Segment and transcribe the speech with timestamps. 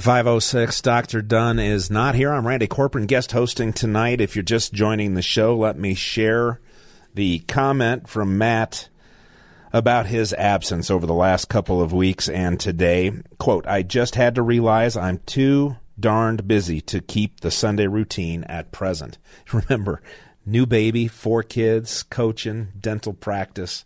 [0.00, 1.22] 506 Dr.
[1.22, 2.32] Dunn is not here.
[2.32, 4.20] I'm Randy Corporon, guest hosting tonight.
[4.20, 6.60] If you're just joining the show, let me share
[7.14, 8.88] the comment from Matt
[9.72, 13.12] about his absence over the last couple of weeks and today.
[13.38, 18.44] Quote, I just had to realize I'm too darned busy to keep the Sunday routine
[18.44, 19.18] at present.
[19.52, 20.00] Remember,
[20.44, 23.84] new baby, four kids, coaching, dental practice.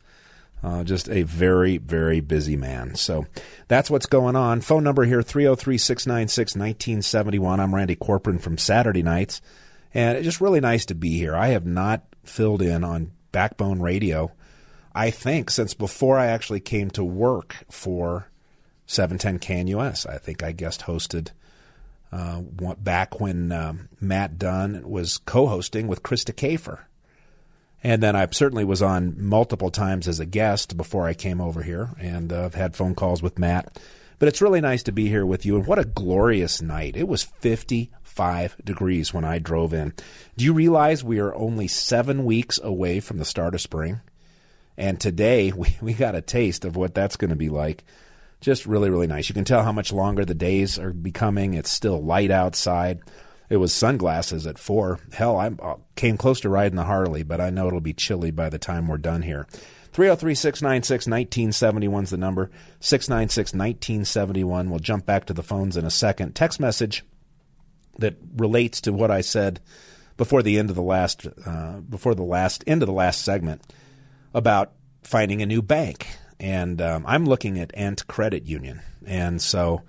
[0.63, 2.95] Uh, just a very, very busy man.
[2.95, 3.27] So
[3.67, 4.61] that's what's going on.
[4.61, 7.59] Phone number here 303 696 1971.
[7.59, 9.41] I'm Randy Corporon from Saturday Nights.
[9.93, 11.35] And it's just really nice to be here.
[11.35, 14.33] I have not filled in on Backbone Radio,
[14.95, 18.29] I think, since before I actually came to work for
[18.87, 20.09] 710 KNUS.
[20.09, 21.31] I think I guest hosted
[22.13, 22.43] uh,
[22.79, 26.81] back when um, Matt Dunn was co hosting with Krista Kafer.
[27.85, 31.63] And then I certainly was on multiple times as a guest before I came over
[31.63, 33.79] here, and uh, I've had phone calls with Matt.
[34.21, 36.97] But it's really nice to be here with you, and what a glorious night!
[36.97, 39.95] It was 55 degrees when I drove in.
[40.37, 44.01] Do you realize we are only seven weeks away from the start of spring?
[44.77, 47.83] And today we, we got a taste of what that's going to be like.
[48.41, 49.29] Just really, really nice.
[49.29, 51.55] You can tell how much longer the days are becoming.
[51.55, 53.01] It's still light outside.
[53.53, 54.99] It was sunglasses at four.
[55.13, 58.31] Hell, I uh, came close to riding the Harley, but I know it'll be chilly
[58.31, 59.47] by the time we're done here.
[59.93, 62.51] 303 696 1971 is the number.
[62.81, 64.71] 696 1971.
[64.71, 66.35] We'll jump back to the phones in a second.
[66.35, 67.05] Text message
[67.99, 69.61] that relates to what I said
[70.17, 73.61] before the end of the last uh, before the last end of the last segment
[74.33, 74.73] about
[75.03, 76.07] finding a new bank.
[76.41, 79.83] And um, I'm looking at Ent Credit Union, and so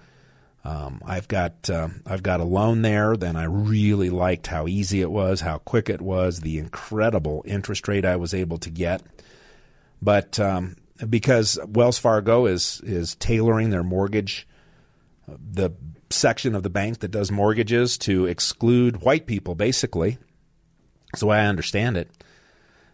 [0.65, 3.17] um, I've got uh, I've got a loan there.
[3.17, 7.87] Then I really liked how easy it was, how quick it was, the incredible interest
[7.87, 9.01] rate I was able to get.
[10.01, 10.77] But um,
[11.09, 14.47] because Wells Fargo is is tailoring their mortgage,
[15.27, 15.71] the
[16.09, 20.17] section of the bank that does mortgages to exclude white people, basically.
[21.21, 22.09] Way I understand it,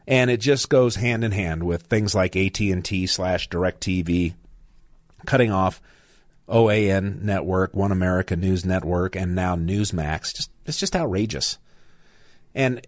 [0.05, 4.33] and it just goes hand in hand with things like AT and T slash Directv
[5.25, 5.81] cutting off
[6.49, 10.35] OAN Network, One America News Network, and now Newsmax.
[10.35, 11.57] Just it's just outrageous.
[12.53, 12.85] And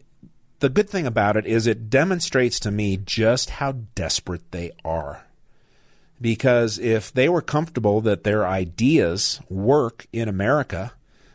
[0.60, 5.26] the good thing about it is it demonstrates to me just how desperate they are.
[6.20, 10.94] Because if they were comfortable that their ideas work in America,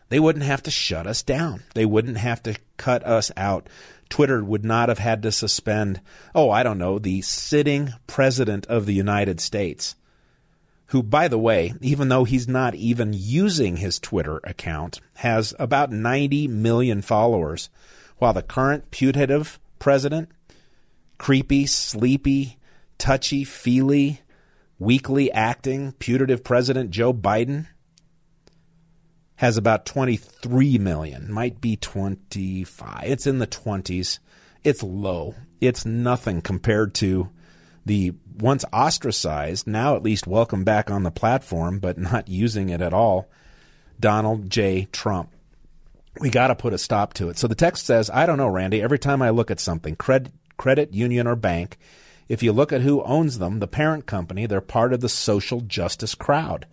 [0.09, 1.65] they wouldn't have to shut us down.
[1.75, 3.69] They wouldn't have to cut us out.
[4.09, 6.01] Twitter would not have had to suspend,
[6.35, 9.97] oh, I don't know, the sitting president of the United States
[10.89, 15.91] who, by the way, even though he's not even using his Twitter account, has about
[15.91, 17.71] 90 million followers,
[18.19, 20.31] while the current putative president,
[21.19, 22.59] creepy, sleepy,
[22.99, 24.21] touchy feely,
[24.79, 27.67] weakly acting putative president Joe Biden,
[29.37, 33.03] has about 23 million, might be 25.
[33.05, 34.19] It's in the 20s.
[34.65, 35.35] It's low.
[35.61, 37.31] It's nothing compared to
[37.87, 42.83] the once ostracized, now at least welcome back on the platform, but not using it
[42.83, 43.31] at all,
[43.99, 44.89] Donald J.
[44.93, 45.31] Trump.
[46.21, 47.39] We got to put a stop to it.
[47.39, 48.83] So the text says, I don't know, Randy.
[48.83, 51.79] Every time I look at something, credit, credit union or bank,
[52.29, 55.61] if you look at who owns them, the parent company, they're part of the social
[55.61, 56.67] justice crowd.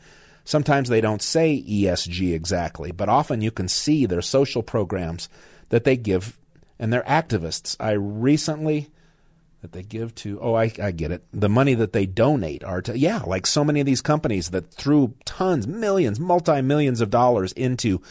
[0.46, 5.30] Sometimes they don't say ESG exactly, but often you can see their social programs
[5.70, 6.40] that they give
[6.80, 7.78] and they're activists.
[7.80, 8.90] I recently
[9.64, 11.24] that they give to oh I, I get it.
[11.32, 14.70] The money that they donate are to yeah like so many of these companies that
[14.74, 18.02] threw tons millions multi-millions of dollars into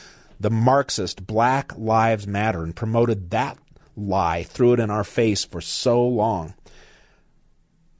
[0.40, 3.58] the marxist black lives matter and promoted that
[3.94, 6.54] lie threw it in our face for so long.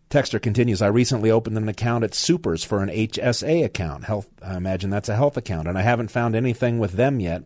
[0.09, 4.05] Texter continues i recently opened an account at supers for an hsa account.
[4.05, 7.43] Health i imagine that's a health account and i haven't found anything with them yet.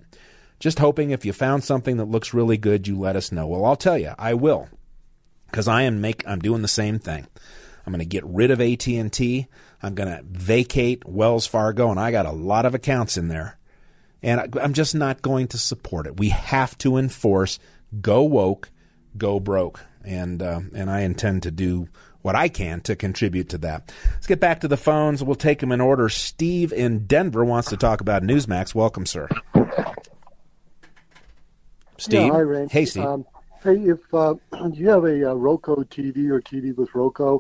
[0.60, 3.48] Just hoping if you found something that looks really good you let us know.
[3.48, 4.68] Well i'll tell you i will
[5.56, 7.26] because I am make I'm doing the same thing.
[7.86, 9.46] I'm going to get rid of AT&T.
[9.82, 13.56] I'm going to vacate Wells Fargo and I got a lot of accounts in there.
[14.22, 16.18] And I'm just not going to support it.
[16.18, 17.58] We have to enforce
[18.02, 18.70] go woke,
[19.16, 19.80] go broke.
[20.04, 21.88] And uh, and I intend to do
[22.20, 23.90] what I can to contribute to that.
[24.12, 25.24] Let's get back to the phones.
[25.24, 26.10] We'll take them in order.
[26.10, 28.74] Steve in Denver wants to talk about Newsmax.
[28.74, 29.26] Welcome, sir.
[31.96, 32.26] Steve.
[32.26, 32.72] Yeah, hi, Randy.
[32.72, 33.04] Hey, Steve.
[33.04, 33.24] Um,
[33.62, 34.34] hey, if uh,
[34.72, 37.38] you have a, a, Roku TV or TV with Roku,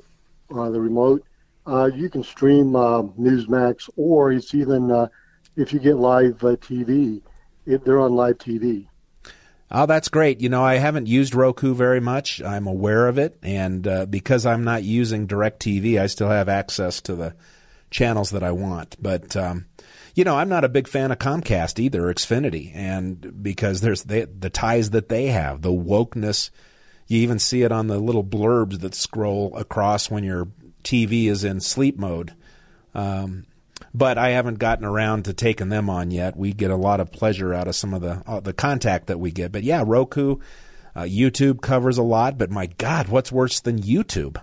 [0.54, 1.24] uh, the remote,
[1.66, 5.08] uh, you can stream uh, Newsmax, or it's even uh,
[5.56, 7.20] if you get live uh, TV,
[7.64, 8.86] if they're on live TV.
[9.70, 10.40] Oh, that's great.
[10.40, 12.40] You know, I haven't used Roku very much.
[12.40, 17.00] I'm aware of it, and uh, because I'm not using DirecTV, I still have access
[17.02, 17.34] to the
[17.90, 18.96] channels that I want.
[19.00, 19.66] But um,
[20.16, 24.26] you know, I'm not a big fan of Comcast either, Xfinity, and because there's the,
[24.50, 26.48] ties that they have, the wokeness.
[27.06, 30.48] You even see it on the little blurbs that scroll across when your
[30.82, 32.34] TV is in sleep mode.
[32.94, 33.44] Um,
[33.92, 36.34] but I haven't gotten around to taking them on yet.
[36.34, 39.20] We get a lot of pleasure out of some of the uh, the contact that
[39.20, 39.52] we get.
[39.52, 40.38] But yeah, Roku,
[40.94, 42.38] uh, YouTube covers a lot.
[42.38, 44.42] But my God, what's worse than YouTube?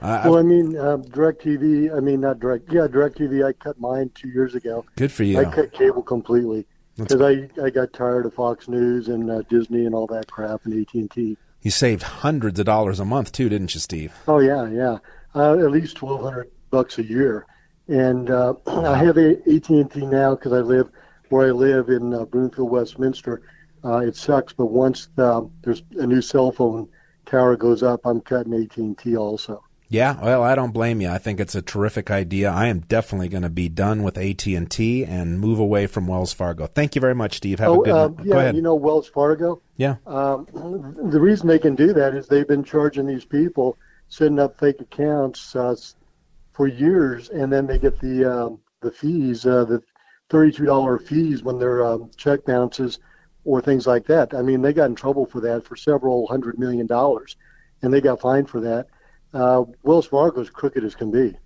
[0.00, 1.96] Uh, well, I mean, uh, DirecTV.
[1.96, 2.72] I mean, not Direct.
[2.72, 3.44] Yeah, DirecTV.
[3.44, 4.84] I cut mine two years ago.
[4.96, 5.38] Good for you.
[5.38, 9.86] I cut cable completely because I I got tired of Fox News and uh, Disney
[9.86, 11.36] and all that crap and AT and T.
[11.62, 14.12] You saved hundreds of dollars a month too, didn't you, Steve?
[14.28, 14.98] Oh yeah, yeah.
[15.34, 17.46] Uh, at least twelve hundred bucks a year
[17.88, 20.90] and uh, I have AT and T now because I live
[21.30, 23.42] where I live in uh, Broomfield, Westminster.
[23.84, 26.88] Uh, it sucks, but once the, there's a new cell phone
[27.26, 29.62] tower goes up, I'm cutting AT and T also.
[29.90, 31.08] Yeah, well, I don't blame you.
[31.08, 32.50] I think it's a terrific idea.
[32.50, 36.06] I am definitely going to be done with AT and T and move away from
[36.06, 36.66] Wells Fargo.
[36.66, 37.58] Thank you very much, Steve.
[37.58, 37.94] Have oh, a good.
[37.94, 38.56] Uh, yeah, Go ahead.
[38.56, 39.62] you know Wells Fargo.
[39.76, 39.96] Yeah.
[40.06, 40.46] Um,
[41.10, 44.80] the reason they can do that is they've been charging these people setting up fake
[44.80, 45.74] accounts uh,
[46.52, 49.82] for years, and then they get the um, the fees, uh, the
[50.28, 52.98] thirty-two dollar fees when their um, check bounces
[53.46, 54.34] or things like that.
[54.34, 57.36] I mean, they got in trouble for that for several hundred million dollars,
[57.80, 58.88] and they got fined for that.
[59.32, 61.36] Uh, Wells Fargo is crooked as can be.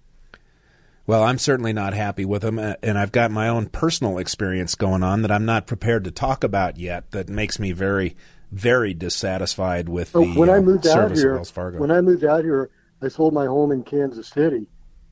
[1.07, 4.77] Well, I'm certainly not happy with them, uh, and I've got my own personal experience
[4.77, 7.11] going on that I'm not prepared to talk about yet.
[7.11, 8.17] That makes me very,
[8.53, 11.79] very dissatisfied with the when I uh, moved out here, Wells Fargo.
[11.79, 12.71] When I moved out here,
[13.03, 14.69] I sold my home in Kansas City,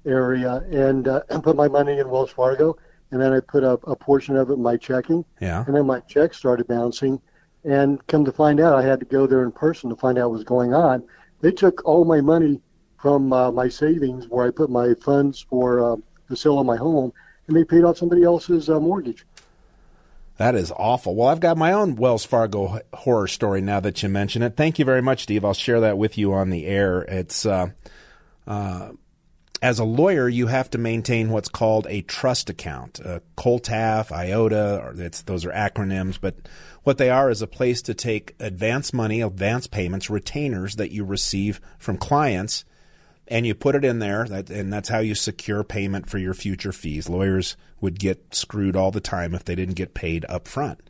[0.07, 2.77] area and, uh, put my money in Wells Fargo,
[3.11, 5.25] and then I put a, a portion of it in my checking.
[5.41, 5.65] Yeah.
[5.67, 7.21] And then my check started bouncing,
[7.65, 10.31] and come to find out, I had to go there in person to find out
[10.31, 11.03] what was going on.
[11.41, 12.61] They took all my money
[12.99, 15.97] from uh, my savings, where I put my funds for uh,
[16.29, 17.13] the sale of my home,
[17.47, 19.25] and they paid off somebody else's uh, mortgage.
[20.37, 21.15] That is awful.
[21.15, 24.57] Well, I've got my own Wells Fargo horror story now that you mention it.
[24.57, 25.45] Thank you very much, Steve.
[25.45, 27.03] I'll share that with you on the air.
[27.03, 27.69] It's uh,
[28.47, 28.93] uh,
[29.63, 33.01] as a lawyer, you have to maintain what's called a trust account.
[33.05, 36.37] Uh, COLTAF, IOTA, those are acronyms, but
[36.83, 41.05] what they are is a place to take advance money, advance payments, retainers that you
[41.05, 42.65] receive from clients,
[43.29, 46.35] and you put it in there, that, and that's how you secure payment for your
[46.35, 47.09] future fees.
[47.09, 50.81] Lawyers would get screwed all the time if they didn't get paid up front.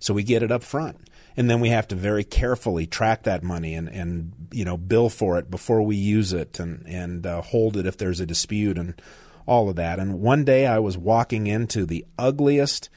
[0.00, 1.05] So we get it up front
[1.36, 5.08] and then we have to very carefully track that money and, and you know bill
[5.08, 8.78] for it before we use it and and uh, hold it if there's a dispute
[8.78, 9.00] and
[9.46, 9.98] all of that.
[9.98, 12.90] And one day I was walking into the ugliest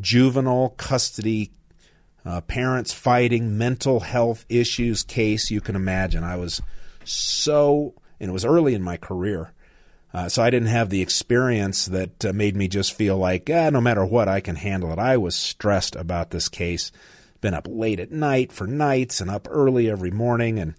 [0.00, 1.52] juvenile custody
[2.26, 6.24] uh, parents fighting mental health issues case you can imagine.
[6.24, 6.60] I was
[7.04, 9.52] so and it was early in my career.
[10.12, 13.68] Uh, so I didn't have the experience that uh, made me just feel like, eh,
[13.70, 14.98] no matter what, I can handle it.
[15.00, 16.92] I was stressed about this case
[17.44, 20.58] been up late at night for nights and up early every morning.
[20.58, 20.74] And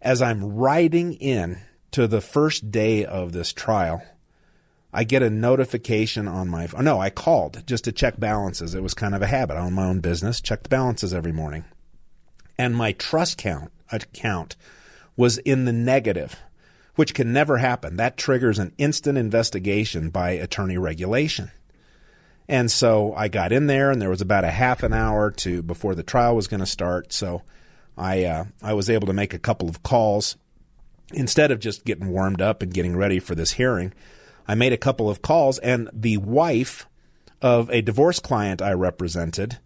[0.00, 1.58] as I'm riding in
[1.90, 4.00] to the first day of this trial,
[4.92, 6.84] I get a notification on my phone.
[6.84, 8.76] No, I called just to check balances.
[8.76, 9.56] It was kind of a habit.
[9.56, 11.64] I own my own business, check the balances every morning.
[12.56, 14.54] And my trust count account
[15.16, 16.36] was in the negative,
[16.94, 17.96] which can never happen.
[17.96, 21.50] That triggers an instant investigation by attorney regulation.
[22.48, 25.62] And so I got in there, and there was about a half an hour to
[25.62, 27.12] before the trial was going to start.
[27.12, 27.42] So
[27.96, 30.36] I uh, I was able to make a couple of calls
[31.12, 33.92] instead of just getting warmed up and getting ready for this hearing.
[34.46, 36.86] I made a couple of calls, and the wife
[37.42, 39.58] of a divorce client I represented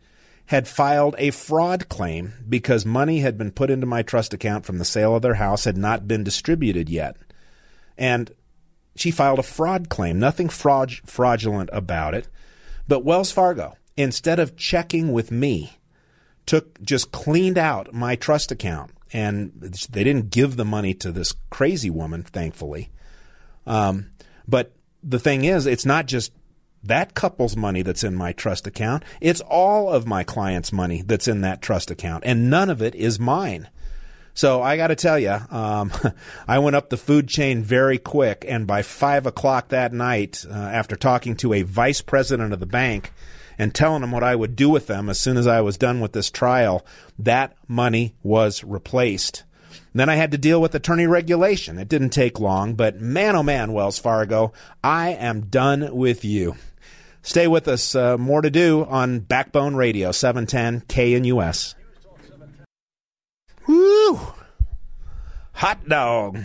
[0.46, 4.78] had filed a fraud claim because money had been put into my trust account from
[4.78, 7.16] the sale of their house had not been distributed yet.
[7.96, 8.32] And
[8.96, 12.28] she filed a fraud claim, nothing fraud- fraudulent about it.
[12.88, 15.78] But Wells Fargo, instead of checking with me,
[16.46, 19.52] took just cleaned out my trust account and
[19.90, 22.90] they didn't give the money to this crazy woman, thankfully.
[23.66, 24.10] Um,
[24.48, 24.72] but
[25.02, 26.32] the thing is, it's not just
[26.84, 29.04] that couple's money that's in my trust account.
[29.20, 32.94] It's all of my clients' money that's in that trust account, and none of it
[32.94, 33.68] is mine.
[34.34, 35.92] So I got to tell you, um,
[36.48, 40.54] I went up the food chain very quick, and by five o'clock that night, uh,
[40.54, 43.12] after talking to a vice president of the bank
[43.58, 46.00] and telling him what I would do with them as soon as I was done
[46.00, 46.84] with this trial,
[47.18, 49.44] that money was replaced.
[49.94, 51.78] Then I had to deal with attorney regulation.
[51.78, 56.56] It didn't take long, but man, oh man, Wells Fargo, I am done with you.
[57.22, 57.94] Stay with us.
[57.94, 61.74] Uh, more to do on Backbone Radio, 710 KNUS.
[64.12, 64.20] Woo!
[65.54, 66.38] Hot dog.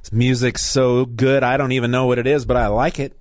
[0.00, 3.16] This music's so good, I don't even know what it is, but I like it.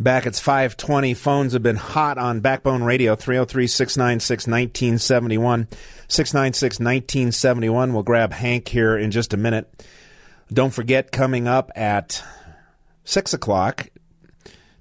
[0.00, 1.14] Back it's 520.
[1.14, 5.66] Phones have been hot on Backbone Radio 303 696 1971.
[6.06, 7.92] 696 1971.
[7.92, 9.84] We'll grab Hank here in just a minute.
[10.52, 12.22] Don't forget, coming up at
[13.04, 13.88] 6 o'clock,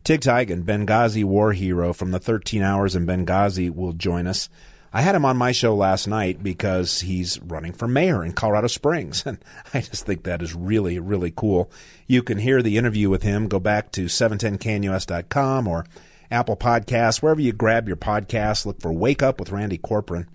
[0.07, 4.47] Tig Tiegen, Benghazi war hero from the 13 Hours in Benghazi, will join us.
[4.93, 8.67] I had him on my show last night because he's running for mayor in Colorado
[8.67, 9.23] Springs.
[9.25, 9.37] And
[9.73, 11.69] I just think that is really, really cool.
[12.07, 13.49] You can hear the interview with him.
[13.49, 15.85] Go back to 710knus.com or
[16.31, 18.65] Apple Podcasts, wherever you grab your podcasts.
[18.65, 20.27] Look for Wake Up with Randy Corporon.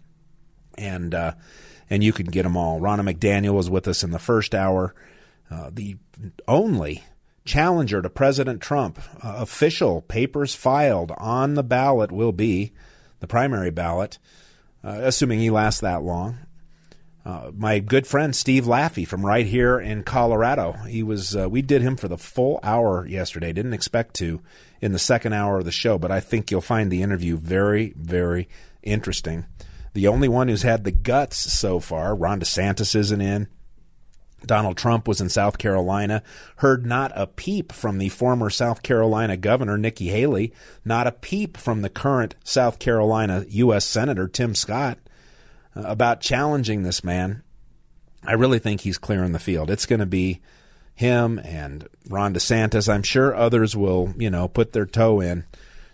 [0.76, 1.32] And, uh,
[1.88, 2.78] and you can get them all.
[2.78, 4.94] Ronna McDaniel was with us in the first hour.
[5.50, 5.96] Uh, the
[6.46, 7.04] only
[7.44, 12.72] challenger to President Trump, uh, official papers filed on the ballot will be
[13.20, 14.18] the primary ballot
[14.84, 16.38] uh, assuming he lasts that long.
[17.24, 20.72] Uh, my good friend Steve Laffey from right here in Colorado.
[20.88, 23.52] He was uh, we did him for the full hour yesterday.
[23.52, 24.42] Didn't expect to
[24.80, 27.94] in the second hour of the show, but I think you'll find the interview very
[27.96, 28.48] very
[28.82, 29.46] interesting.
[29.94, 33.46] The only one who's had the guts so far, Ron DeSantis isn't in.
[34.46, 36.22] Donald Trump was in South Carolina,
[36.56, 40.52] heard not a peep from the former South Carolina governor, Nikki Haley,
[40.84, 43.84] not a peep from the current South Carolina U.S.
[43.84, 44.98] Senator, Tim Scott,
[45.76, 47.42] uh, about challenging this man.
[48.24, 49.70] I really think he's clearing the field.
[49.70, 50.40] It's going to be
[50.94, 52.92] him and Ron DeSantis.
[52.92, 55.44] I'm sure others will, you know, put their toe in.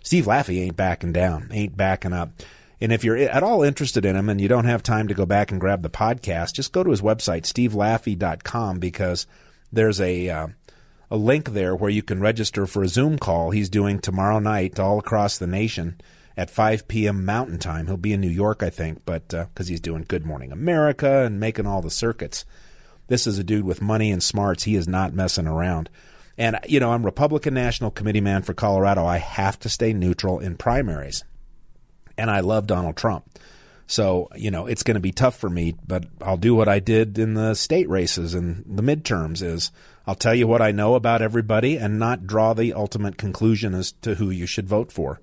[0.03, 2.31] Steve Laffey ain't backing down, ain't backing up.
[2.81, 5.25] And if you're at all interested in him and you don't have time to go
[5.25, 9.27] back and grab the podcast, just go to his website, stevelaffey.com, because
[9.71, 10.47] there's a, uh,
[11.11, 14.79] a link there where you can register for a Zoom call he's doing tomorrow night
[14.79, 15.99] all across the nation
[16.37, 17.25] at 5 p.m.
[17.25, 17.87] Mountain Time.
[17.87, 21.25] He'll be in New York, I think, but because uh, he's doing Good Morning America
[21.25, 22.45] and making all the circuits.
[23.07, 24.63] This is a dude with money and smarts.
[24.63, 25.89] He is not messing around.
[26.37, 29.05] And, you know, I'm Republican National Committee man for Colorado.
[29.05, 31.25] I have to stay neutral in primaries
[32.19, 33.25] and I love Donald Trump.
[33.87, 36.77] So, you know, it's going to be tough for me, but I'll do what I
[36.77, 39.71] did in the state races and the midterms is
[40.05, 43.93] I'll tell you what I know about everybody and not draw the ultimate conclusion as
[44.03, 45.19] to who you should vote for.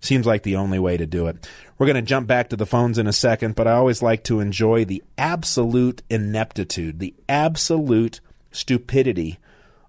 [0.00, 1.46] Seems like the only way to do it.
[1.78, 4.24] We're going to jump back to the phones in a second, but I always like
[4.24, 8.20] to enjoy the absolute ineptitude, the absolute
[8.50, 9.38] stupidity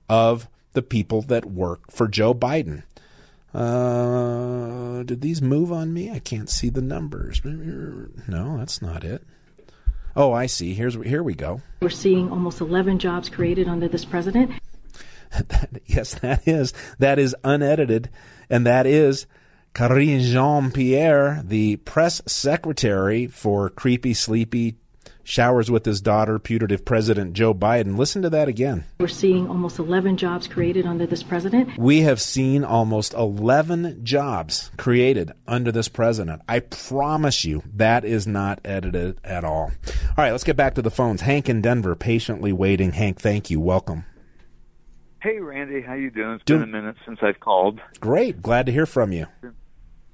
[0.09, 2.83] of the people that work for Joe Biden.
[3.53, 6.11] Uh, did these move on me?
[6.11, 7.41] I can't see the numbers.
[7.43, 9.23] No, that's not it.
[10.15, 10.73] Oh, I see.
[10.73, 11.61] Here's here we go.
[11.81, 14.51] We're seeing almost 11 jobs created under this president.
[15.85, 18.09] yes, that is that is unedited,
[18.49, 19.25] and that is
[19.73, 24.75] Karine Jean Pierre, the press secretary for creepy, sleepy
[25.23, 27.97] showers with his daughter, putative President Joe Biden.
[27.97, 28.85] Listen to that again.
[28.99, 31.77] We're seeing almost 11 jobs created under this president.
[31.77, 36.41] We have seen almost 11 jobs created under this president.
[36.47, 39.71] I promise you that is not edited at all.
[39.71, 41.21] All right, let's get back to the phones.
[41.21, 42.91] Hank in Denver, patiently waiting.
[42.91, 43.59] Hank, thank you.
[43.59, 44.05] Welcome.
[45.21, 46.35] Hey, Randy, how you doing?
[46.35, 47.79] It's been a minute since I've called.
[47.99, 49.27] Great, glad to hear from you.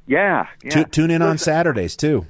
[0.05, 0.69] Yeah, yeah.
[0.69, 2.25] T- tune in on Saturdays too.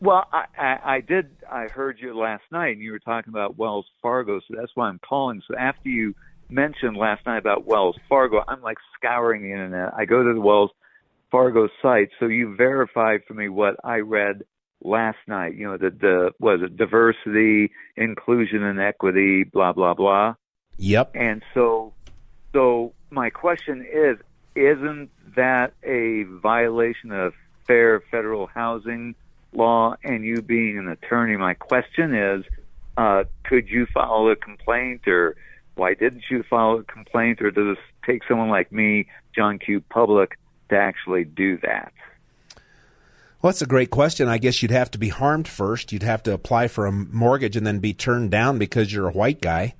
[0.00, 1.30] Well, I, I, I did.
[1.50, 4.88] I heard you last night, and you were talking about Wells Fargo, so that's why
[4.88, 5.42] I'm calling.
[5.48, 6.14] So after you
[6.50, 9.94] mentioned last night about Wells Fargo, I'm like scouring the internet.
[9.96, 10.70] I go to the Wells
[11.30, 14.42] Fargo site, so you verified for me what I read
[14.82, 15.54] last night.
[15.54, 20.34] You know, the the was it diversity, inclusion, and equity, blah blah blah.
[20.78, 21.12] Yep.
[21.14, 21.94] And so,
[22.52, 24.18] so my question is,
[24.54, 27.32] isn't that a violation of
[27.66, 29.14] fair federal housing?
[29.56, 32.44] Law and you being an attorney, my question is,
[32.96, 35.36] uh, could you file a complaint or
[35.74, 39.82] why didn't you file a complaint or does it take someone like me, John Q.
[39.82, 40.38] Public,
[40.70, 41.92] to actually do that?
[43.42, 44.28] Well, that's a great question.
[44.28, 45.92] I guess you'd have to be harmed first.
[45.92, 49.12] You'd have to apply for a mortgage and then be turned down because you're a
[49.12, 49.74] white guy.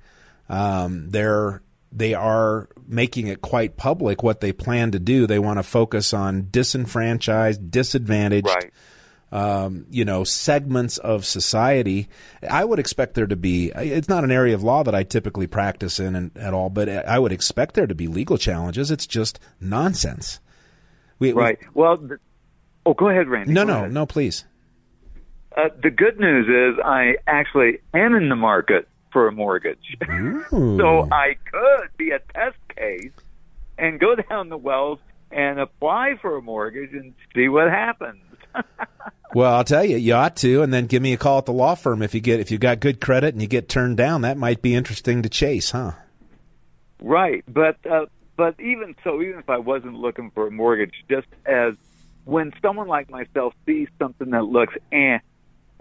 [0.47, 5.25] Um, there they are making it quite public what they plan to do.
[5.25, 8.71] They want to focus on disenfranchised, disadvantaged, Right.
[9.31, 12.07] Um, you know, segments of society.
[12.49, 13.71] I would expect there to be.
[13.75, 16.87] It's not an area of law that I typically practice in and, at all, but
[16.89, 18.89] I would expect there to be legal challenges.
[18.91, 20.39] It's just nonsense.
[21.19, 21.59] We, we- Right.
[21.73, 22.19] Well, the,
[22.85, 23.51] oh, go ahead, Randy.
[23.53, 23.91] no, Go no, ahead.
[23.93, 24.45] no, please.
[25.55, 29.97] Uh, the good news is I actually am in the market for a mortgage.
[30.51, 33.11] so I could be a test case
[33.79, 34.99] and go down the wells
[35.31, 38.21] and apply for a mortgage and see what happens.
[39.33, 41.53] Well, I'll tell you, you ought to, and then give me a call at the
[41.53, 44.21] law firm if you get if you got good credit and you get turned down.
[44.21, 45.91] That might be interesting to chase, huh?
[47.01, 51.27] Right, but uh, but even so, even if I wasn't looking for a mortgage, just
[51.45, 51.73] as
[52.25, 55.19] when someone like myself sees something that looks eh,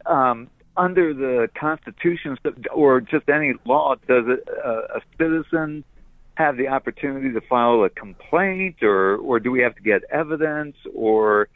[0.05, 2.37] um, under the Constitution
[2.75, 5.85] or just any law, does it, uh, a citizen
[6.35, 10.77] have the opportunity to file a complaint, or or do we have to get evidence,
[10.95, 11.49] or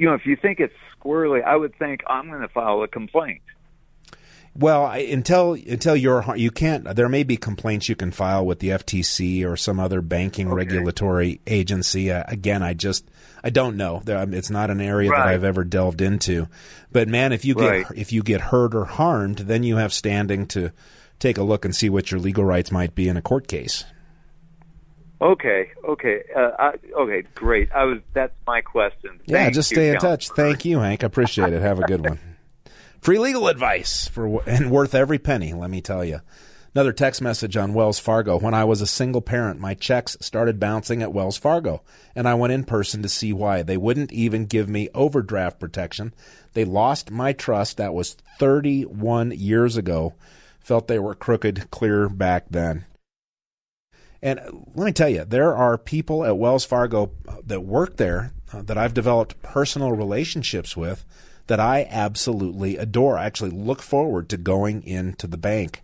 [0.00, 2.88] you know, if you think it's squirrely, I would think I'm going to file a
[2.88, 3.42] complaint.
[4.56, 6.96] Well, I, until until you're you can't.
[6.96, 11.40] There may be complaints you can file with the FTC or some other banking regulatory
[11.46, 12.10] agency.
[12.10, 13.08] Uh, again, I just
[13.44, 14.02] I don't know.
[14.08, 16.48] Um, It's not an area that I've ever delved into.
[16.90, 17.86] But man, if you get Right.
[17.94, 20.72] if you get hurt or harmed, then you have standing to
[21.20, 23.84] take a look and see what your legal rights might be in a court case.
[25.22, 27.70] Okay, okay, uh, I, okay, great.
[27.72, 29.20] I was that's my question.
[29.26, 30.00] Yeah, Thank just you, stay in John.
[30.00, 30.28] touch.
[30.30, 31.04] Thank you, Hank.
[31.04, 31.60] I appreciate it.
[31.60, 32.18] Have a good one.
[33.02, 35.52] Free legal advice for and worth every penny.
[35.52, 36.20] Let me tell you.
[36.74, 38.38] Another text message on Wells Fargo.
[38.38, 41.82] When I was a single parent, my checks started bouncing at Wells Fargo,
[42.14, 43.62] and I went in person to see why.
[43.62, 46.14] They wouldn't even give me overdraft protection.
[46.52, 47.76] They lost my trust.
[47.78, 50.14] That was 31 years ago.
[50.60, 52.84] Felt they were crooked clear back then.
[54.22, 54.40] And
[54.74, 57.10] let me tell you, there are people at Wells Fargo
[57.46, 61.04] that work there uh, that I've developed personal relationships with
[61.46, 63.18] that I absolutely adore.
[63.18, 65.82] I actually look forward to going into the bank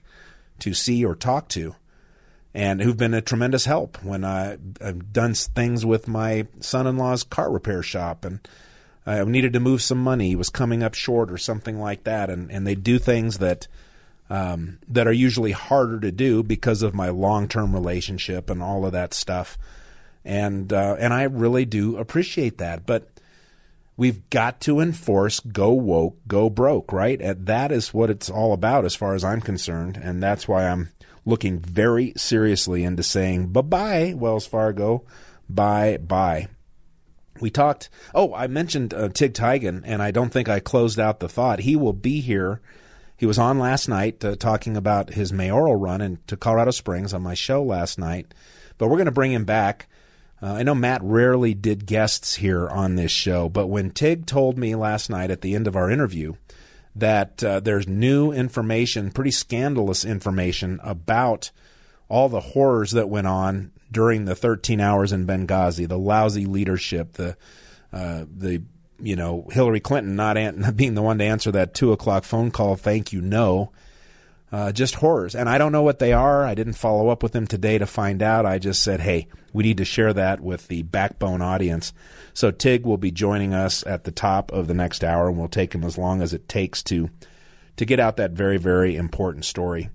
[0.59, 1.75] to see or talk to,
[2.55, 6.97] and who've been a tremendous help when I, I've done things with my son in
[6.97, 8.47] law's car repair shop and
[9.07, 10.29] I needed to move some money.
[10.29, 13.69] He was coming up short or something like that, and, and they do things that
[14.29, 18.85] um, that are usually harder to do because of my long term relationship and all
[18.85, 19.57] of that stuff.
[20.25, 22.87] And uh, and I really do appreciate that.
[22.87, 23.09] But
[23.97, 27.21] we've got to enforce go woke, go broke, right?
[27.21, 29.97] And that is what it's all about as far as I'm concerned.
[29.97, 30.91] And that's why I'm
[31.25, 35.05] looking very seriously into saying bye bye, Wells Fargo,
[35.49, 36.49] bye bye.
[37.41, 37.91] We talked.
[38.15, 41.61] Oh, I mentioned uh, Tig Tiegen, and I don't think I closed out the thought.
[41.61, 42.63] He will be here.
[43.17, 47.23] He was on last night uh, talking about his mayoral run into Colorado Springs on
[47.23, 48.35] my show last night.
[48.79, 49.89] But we're going to bring him back.
[50.43, 54.59] Uh, I know Matt rarely did guests here on this show, but when Tig told
[54.59, 56.35] me last night at the end of our interview
[56.95, 61.51] that uh, there's new information, pretty scandalous information about
[62.09, 67.15] all the horrors that went on during the 13 hours in Benghazi, the lousy leadership,
[67.15, 67.37] the
[67.93, 68.63] uh, the
[68.99, 72.51] you know Hillary Clinton not, an- being the one to answer that two o'clock phone
[72.51, 72.77] call.
[72.77, 73.73] Thank you, no.
[74.53, 76.45] Uh, just horrors, and I don't know what they are.
[76.45, 78.47] I didn't follow up with them today to find out.
[78.47, 81.93] I just said, "Hey, we need to share that with the backbone audience."
[82.33, 85.49] So Tig will be joining us at the top of the next hour, and we'll
[85.49, 87.11] take him as long as it takes to
[87.77, 89.91] to get out that very, very important story.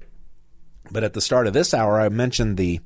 [0.92, 2.82] But at the start of this hour, I mentioned the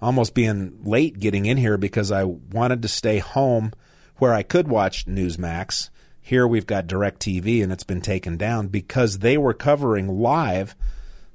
[0.00, 3.72] almost being late getting in here because I wanted to stay home
[4.18, 5.90] where I could watch Newsmax.
[6.20, 10.74] Here we've got DirecTV and it's been taken down because they were covering live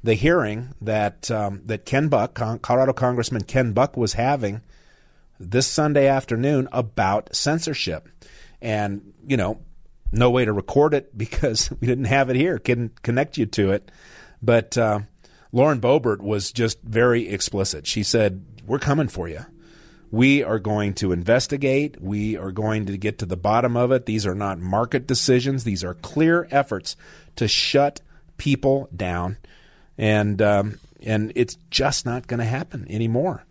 [0.03, 4.61] the hearing that um, that Ken Buck, Colorado Congressman Ken Buck, was having
[5.39, 8.09] this Sunday afternoon about censorship,
[8.61, 9.59] and you know,
[10.11, 12.57] no way to record it because we didn't have it here.
[12.57, 13.91] Couldn't connect you to it,
[14.41, 15.01] but uh,
[15.51, 17.85] Lauren Boebert was just very explicit.
[17.85, 19.45] She said, "We're coming for you."
[20.11, 22.01] We are going to investigate.
[22.01, 24.05] We are going to get to the bottom of it.
[24.05, 25.63] These are not market decisions.
[25.63, 26.97] These are clear efforts
[27.37, 28.01] to shut
[28.37, 29.37] people down,
[29.97, 33.45] and um, and it's just not going to happen anymore.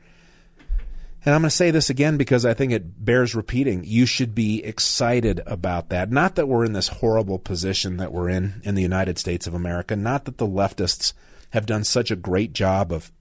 [1.25, 3.85] And I'm going to say this again because I think it bears repeating.
[3.85, 6.11] You should be excited about that.
[6.11, 9.53] Not that we're in this horrible position that we're in in the United States of
[9.53, 9.96] America.
[9.96, 11.12] Not that the leftists
[11.51, 13.12] have done such a great job of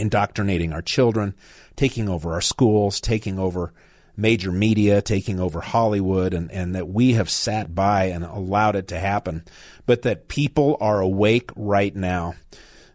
[0.00, 1.34] indoctrinating our children,
[1.76, 3.72] taking over our schools, taking over
[4.16, 8.88] major media, taking over Hollywood, and, and that we have sat by and allowed it
[8.88, 9.44] to happen,
[9.86, 12.34] but that people are awake right now.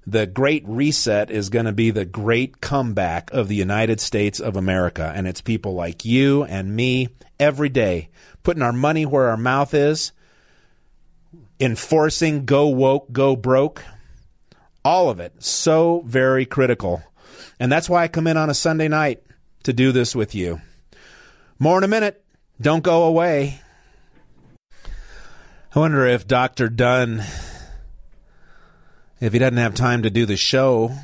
[0.08, 4.56] the great reset is going to be the great comeback of the United States of
[4.56, 5.12] America.
[5.16, 8.10] And it's people like you and me every day
[8.44, 10.12] putting our money where our mouth is,
[11.60, 13.84] enforcing go woke, go broke.
[14.86, 15.44] All of it.
[15.44, 17.02] So very critical.
[17.60, 19.24] And that's why I come in on a Sunday night
[19.64, 20.62] to do this with you.
[21.58, 22.24] More in a minute.
[22.62, 23.62] Don't go away.
[25.76, 26.70] I wonder if Dr.
[26.70, 27.24] Dunn,
[29.20, 30.96] if he doesn't have time to do the show,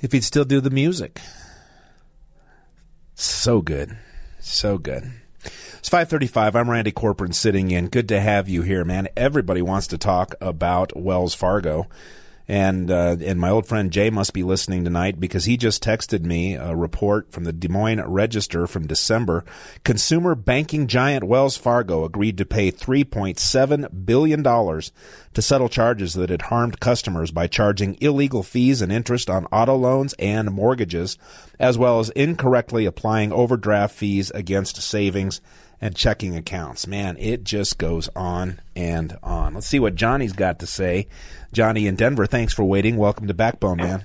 [0.00, 1.20] if he'd still do the music.
[3.14, 3.98] So good.
[4.38, 5.21] So good.
[5.82, 6.54] It's 535.
[6.54, 7.88] I'm Randy Corporon sitting in.
[7.88, 9.08] Good to have you here, man.
[9.16, 11.88] Everybody wants to talk about Wells Fargo.
[12.46, 16.22] And uh, and my old friend Jay must be listening tonight because he just texted
[16.22, 19.44] me a report from the Des Moines Register from December.
[19.82, 24.92] Consumer banking giant Wells Fargo agreed to pay 3.7 billion dollars
[25.34, 29.74] to settle charges that had harmed customers by charging illegal fees and interest on auto
[29.74, 31.18] loans and mortgages,
[31.58, 35.40] as well as incorrectly applying overdraft fees against savings
[35.82, 36.86] and checking accounts.
[36.86, 39.54] Man, it just goes on and on.
[39.54, 41.08] Let's see what Johnny's got to say.
[41.52, 42.96] Johnny in Denver, thanks for waiting.
[42.96, 44.04] Welcome to Backbone, man.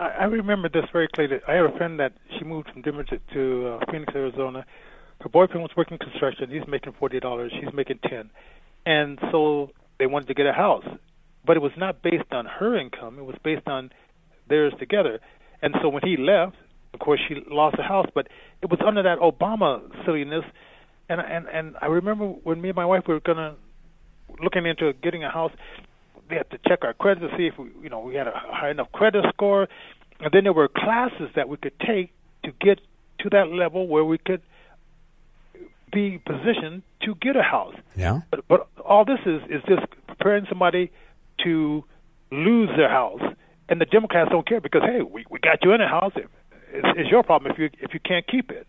[0.00, 1.40] I, remember this very clearly.
[1.46, 4.64] I have a friend that she moved from Denver to, to uh, Phoenix, Arizona.
[5.20, 6.50] Her boyfriend was working construction.
[6.50, 7.52] He's making forty dollars.
[7.52, 8.30] She's making ten,
[8.86, 10.86] and so they wanted to get a house,
[11.44, 13.18] but it was not based on her income.
[13.18, 13.90] It was based on
[14.48, 15.20] theirs together.
[15.60, 16.56] And so when he left,
[16.94, 18.06] of course, she lost the house.
[18.14, 18.28] But
[18.62, 20.44] it was under that Obama silliness
[21.10, 23.56] and and and I remember when me and my wife were gonna
[24.42, 25.52] looking into getting a house,
[26.30, 28.32] we had to check our credit to see if we, you know, we had a
[28.32, 29.68] high enough credit score,
[30.20, 32.12] and then there were classes that we could take
[32.44, 32.80] to get
[33.18, 34.40] to that level where we could
[35.92, 37.74] be positioned to get a house.
[37.96, 38.20] Yeah.
[38.30, 40.92] But, but all this is is just preparing somebody
[41.44, 41.84] to
[42.30, 43.22] lose their house,
[43.68, 46.12] and the Democrats don't care because hey, we we got you in a house.
[46.72, 48.68] It's, it's your problem if you if you can't keep it.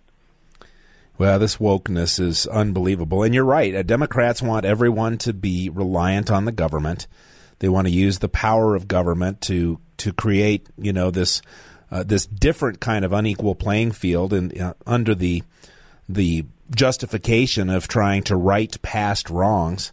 [1.17, 3.23] Well, this wokeness is unbelievable.
[3.23, 3.75] And you're right.
[3.75, 7.07] Uh, Democrats want everyone to be reliant on the government.
[7.59, 11.43] They want to use the power of government to to create, you know, this
[11.91, 15.43] uh, this different kind of unequal playing field and uh, under the
[16.09, 19.91] the justification of trying to right past wrongs.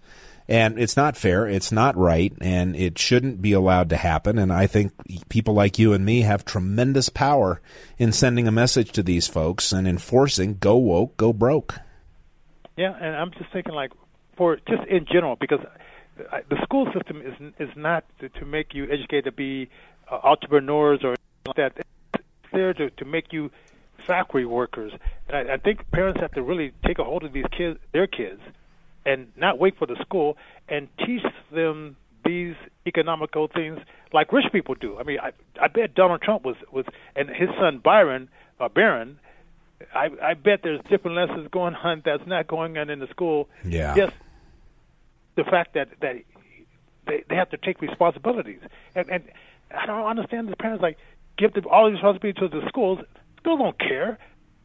[0.49, 1.47] And it's not fair.
[1.47, 2.33] It's not right.
[2.41, 4.39] And it shouldn't be allowed to happen.
[4.39, 4.93] And I think
[5.29, 7.61] people like you and me have tremendous power
[7.99, 11.75] in sending a message to these folks and enforcing go woke, go broke.
[12.77, 12.97] Yeah.
[12.99, 13.93] And I'm just thinking, like,
[14.37, 15.61] for just in general, because
[16.17, 19.69] the school system is is not to, make you educated to be
[20.11, 21.17] uh, entrepreneurs or
[21.57, 21.73] that.
[21.77, 23.51] It's there to, to make you
[24.07, 24.93] factory workers.
[25.29, 28.07] And I, I think parents have to really take a hold of these kids, their
[28.07, 28.41] kids,
[29.09, 30.37] and not wait for the school
[30.69, 32.55] and teach them these
[32.87, 33.79] economical things
[34.13, 34.99] like rich people do.
[34.99, 36.85] I mean, I I bet Donald Trump was was
[37.17, 38.29] and his son Byron
[38.61, 39.19] uh, Barron.
[39.95, 43.49] I I bet there's different lessons going on that's not going on in the school.
[43.65, 43.95] Yeah.
[43.97, 44.13] Just
[45.37, 46.17] the fact that that
[47.07, 48.61] they they have to take responsibilities
[48.95, 49.25] and and
[49.71, 50.99] I don't understand the parents like
[51.39, 52.99] give them all the responsibility to the schools.
[53.39, 54.19] Schools don't care.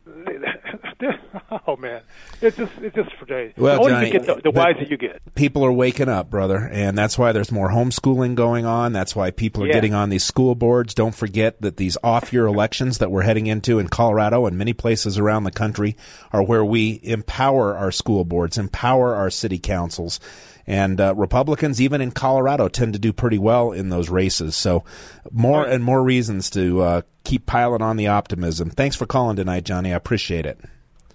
[1.68, 2.02] oh man,
[2.42, 3.54] it's just it's just for days.
[3.58, 5.22] Well, the Johnny, you get, the, the wiser you get.
[5.36, 8.92] People are waking up, brother, and that's why there's more homeschooling going on.
[8.94, 9.74] That's why people are Yeah.
[9.74, 10.94] getting on these school boards.
[10.94, 15.18] Don't forget that these off-year elections that we're heading into in Colorado and many places
[15.18, 15.96] around the country
[16.32, 20.20] are where we empower our school boards, empower our city councils.
[20.66, 24.56] And uh, Republicans, even in Colorado, tend to do pretty well in those races.
[24.56, 24.84] So,
[25.32, 28.70] more and more reasons to uh, keep piling on the optimism.
[28.70, 29.92] Thanks for calling tonight, Johnny.
[29.92, 30.60] I appreciate it.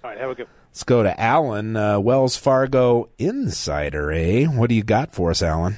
[0.03, 0.47] All right, have a good.
[0.69, 4.45] Let's go to Alan, uh, Wells Fargo Insider, eh?
[4.45, 5.75] What do you got for us, Alan?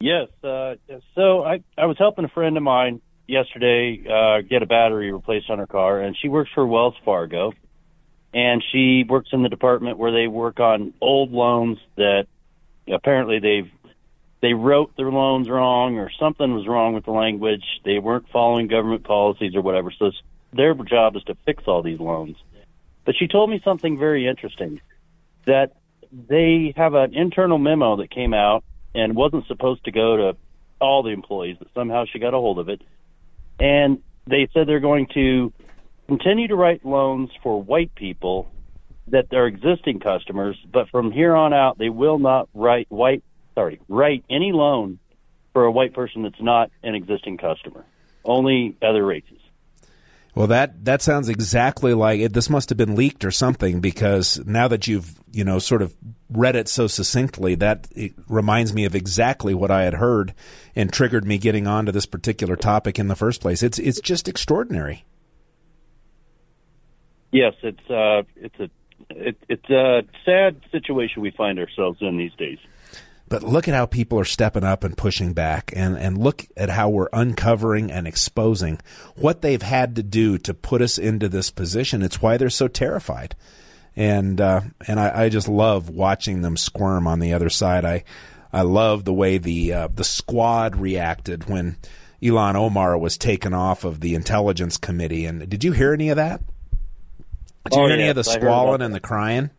[0.00, 0.28] Yes.
[0.42, 0.74] Uh,
[1.14, 5.50] so I, I was helping a friend of mine yesterday uh, get a battery replaced
[5.50, 7.52] on her car, and she works for Wells Fargo,
[8.32, 12.26] and she works in the department where they work on old loans that
[12.86, 13.70] apparently they've
[14.40, 17.64] they wrote their loans wrong or something was wrong with the language.
[17.84, 19.90] They weren't following government policies or whatever.
[19.90, 20.12] So
[20.52, 22.36] their job is to fix all these loans.
[23.04, 24.80] But she told me something very interesting
[25.46, 25.72] that
[26.12, 28.62] they have an internal memo that came out
[28.94, 30.36] and wasn't supposed to go to
[30.80, 32.80] all the employees, but somehow she got a hold of it.
[33.58, 35.52] And they said they're going to
[36.08, 38.50] continue to write loans for white people
[39.08, 43.22] that are existing customers, but from here on out they will not write white
[43.54, 44.98] sorry, write any loan
[45.52, 47.84] for a white person that's not an existing customer.
[48.24, 49.38] Only other races.
[50.34, 52.32] Well, that that sounds exactly like it.
[52.32, 55.96] This must have been leaked or something because now that you've you know sort of
[56.30, 57.88] read it so succinctly that
[58.28, 60.34] reminds me of exactly what I had heard
[60.76, 63.64] and triggered me getting onto this particular topic in the first place.
[63.64, 65.04] It's it's just extraordinary.
[67.30, 68.70] Yes, it's uh, it's a
[69.10, 72.58] it, it's a sad situation we find ourselves in these days.
[73.28, 76.70] But look at how people are stepping up and pushing back, and, and look at
[76.70, 78.80] how we're uncovering and exposing
[79.16, 82.02] what they've had to do to put us into this position.
[82.02, 83.36] It's why they're so terrified,
[83.94, 87.84] and uh, and I, I, just love watching them squirm on the other side.
[87.84, 88.04] I
[88.50, 91.76] I love the way the uh, the squad reacted when
[92.22, 95.26] Ilhan Omar was taken off of the intelligence committee.
[95.26, 96.40] And did you hear any of that?
[97.70, 99.50] Did you oh, hear yes, any of the squalling and the crying?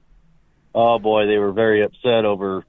[0.74, 2.64] Oh boy, they were very upset over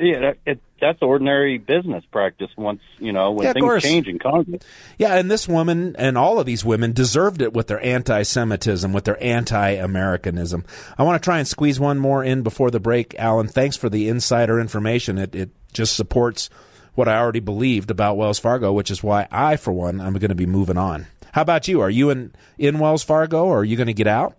[0.00, 2.50] yeah, that, it, that's ordinary business practice.
[2.56, 4.62] Once you know when yeah, things change in Congress.
[4.96, 9.04] Yeah, and this woman and all of these women deserved it with their anti-Semitism, with
[9.04, 10.64] their anti-Americanism.
[10.96, 13.48] I want to try and squeeze one more in before the break, Alan.
[13.48, 15.18] Thanks for the insider information.
[15.18, 16.48] It it just supports
[16.94, 20.30] what I already believed about Wells Fargo, which is why I, for one, I'm going
[20.30, 21.06] to be moving on.
[21.32, 21.80] How about you?
[21.80, 24.36] Are you in in Wells Fargo, or are you going to get out?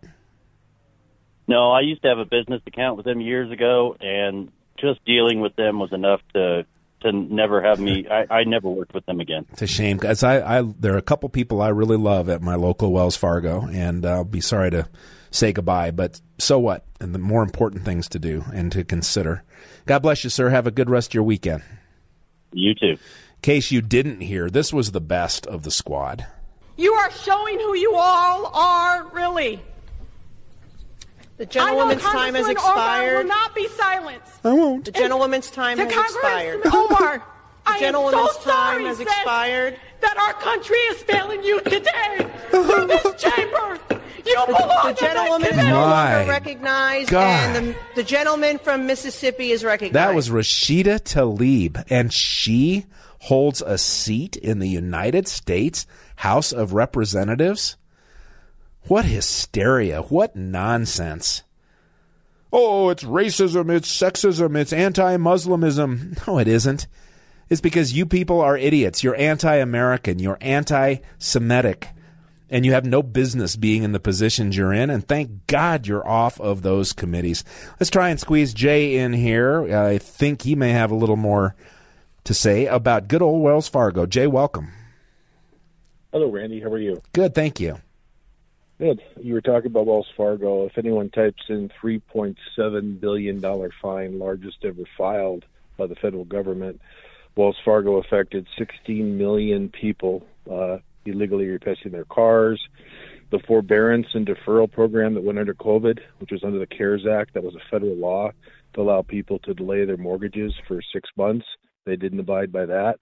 [1.50, 5.42] No, I used to have a business account with them years ago, and just dealing
[5.42, 6.68] with them was enough to
[7.02, 8.06] to never have me.
[8.08, 9.48] I, I never worked with them again.
[9.54, 12.44] It's a shame because I, I there are a couple people I really love at
[12.44, 14.88] my local Wells Fargo, and I'll be sorry to
[15.32, 15.90] say goodbye.
[15.90, 16.86] But so what?
[17.02, 19.44] And the more important things to do and to consider.
[19.88, 20.50] God bless you, sir.
[20.50, 21.64] Have a good rest of your weekend.
[22.54, 22.92] You too.
[22.92, 22.98] In
[23.42, 26.28] case you didn't hear, this was the best of the squad.
[26.78, 29.64] You are showing who you all are, really.
[31.40, 33.14] The gentlewoman's time has expired.
[33.14, 34.34] Omar will not be silenced.
[34.44, 34.84] I won't.
[34.84, 36.68] The gentlewoman's time to has Congressman expired.
[36.68, 37.18] Omar,
[37.66, 39.80] the I gentlewoman's am so sorry, time has expired.
[40.02, 43.80] That our country is failing you today through this chamber.
[44.26, 47.56] You belong The gentlewoman is no longer recognized, God.
[47.56, 49.96] and the, the gentleman from Mississippi is recognized.
[49.96, 52.86] That was Rashida Tlaib, and she
[53.20, 57.78] holds a seat in the United States House of Representatives.
[58.88, 60.02] What hysteria!
[60.02, 61.44] What nonsense!
[62.52, 66.18] Oh, it's racism, it's sexism, it's anti Muslimism.
[66.28, 66.88] No, it isn't.
[67.50, 69.04] It's because you people are idiots.
[69.04, 71.90] You're anti American, you're anti Semitic,
[72.50, 74.90] and you have no business being in the positions you're in.
[74.90, 77.44] And thank God you're off of those committees.
[77.80, 79.76] Let's try and squeeze Jay in here.
[79.76, 81.56] I think he may have a little more
[82.24, 84.06] to say about good old Wells Fargo.
[84.06, 84.72] Jay, welcome.
[86.12, 86.60] Hello, Randy.
[86.60, 87.02] How are you?
[87.14, 87.80] Good, thank you.
[88.80, 90.66] You were talking about Wells Fargo.
[90.66, 93.42] If anyone types in $3.7 billion
[93.82, 95.44] fine, largest ever filed
[95.76, 96.80] by the federal government,
[97.36, 102.62] Wells Fargo affected 16 million people uh, illegally repossessing their cars.
[103.32, 107.34] The forbearance and deferral program that went under COVID, which was under the CARES Act,
[107.34, 108.32] that was a federal law
[108.76, 111.46] to allow people to delay their mortgages for six months.
[111.86, 113.00] They didn't abide by that.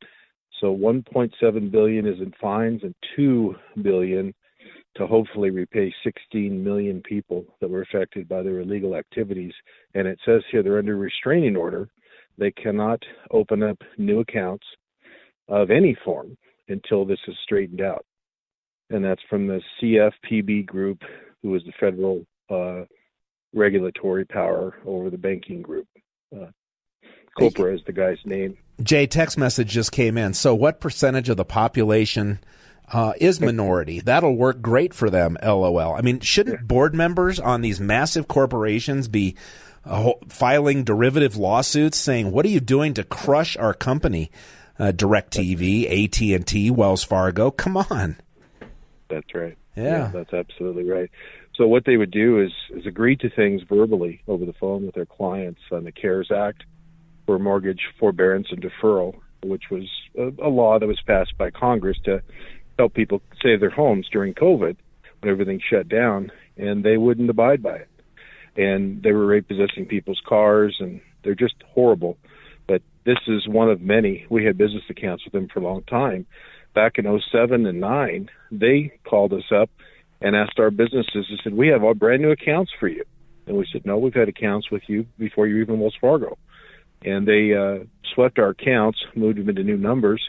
[0.59, 4.33] So 1.7 billion is in fines and 2 billion
[4.97, 9.53] to hopefully repay 16 million people that were affected by their illegal activities.
[9.93, 11.87] And it says here they're under restraining order.
[12.37, 14.65] They cannot open up new accounts
[15.47, 18.05] of any form until this is straightened out.
[18.89, 21.01] And that's from the CFPB group,
[21.41, 22.85] who is the federal uh,
[23.53, 25.87] regulatory power over the banking group.
[26.35, 26.47] Uh,
[27.39, 28.57] Chopra is the guy's name.
[28.81, 30.33] Jay, text message just came in.
[30.33, 32.39] So, what percentage of the population
[32.91, 33.99] uh, is minority?
[33.99, 35.37] That'll work great for them.
[35.43, 35.95] LOL.
[35.95, 39.35] I mean, shouldn't board members on these massive corporations be
[39.85, 44.31] uh, filing derivative lawsuits saying, "What are you doing to crush our company?"
[44.79, 47.49] Uh, Directv, AT and T, Wells Fargo.
[47.49, 48.17] Come on.
[49.09, 49.57] That's right.
[49.75, 50.11] Yeah.
[50.13, 51.09] that's absolutely right.
[51.55, 54.95] So what they would do is is agree to things verbally over the phone with
[54.95, 56.63] their clients on the CARES Act
[57.25, 59.83] for mortgage forbearance and deferral, which was
[60.17, 62.21] a, a law that was passed by Congress to
[62.77, 64.77] help people save their homes during COVID
[65.21, 67.89] when everything shut down, and they wouldn't abide by it.
[68.55, 72.17] And they were repossessing people's cars, and they're just horrible.
[72.67, 74.25] But this is one of many.
[74.29, 76.25] We had business accounts with them for a long time.
[76.73, 79.69] Back in 07 and 9, they called us up
[80.21, 83.03] and asked our businesses, they said, We have all brand new accounts for you.
[83.45, 86.37] And we said, No, we've had accounts with you before you even Wells Fargo
[87.03, 90.21] and they uh, swept our accounts, moved them into new numbers,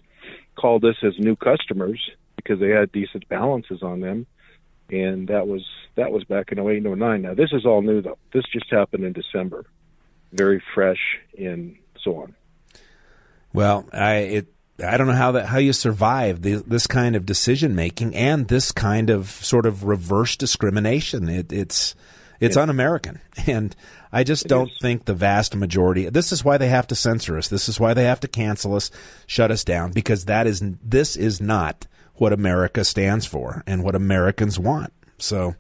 [0.57, 2.01] called us as new customers
[2.39, 4.27] because they had decent balances on them,
[4.91, 5.65] and that was
[5.97, 7.23] that was back in 08 and 09.
[7.23, 8.19] Now this is all new though.
[8.33, 9.67] This just happened in December,
[10.33, 12.35] very fresh and so on.
[13.53, 14.47] Well, I it
[14.85, 18.47] I don't know how that how you survive the, this kind of decision making and
[18.49, 21.29] this kind of sort of reverse discrimination.
[21.29, 21.95] It, it's
[22.41, 22.63] It's yeah.
[22.63, 23.75] un-American, and
[24.13, 24.79] I just it don't is.
[24.81, 26.09] think the vast majority.
[26.09, 27.49] This is why they have to censor us.
[27.49, 28.91] This is why they have to cancel us,
[29.27, 31.87] shut us down, because that is this is not
[32.21, 34.93] what America stands for and what Americans want.
[35.19, 35.55] So,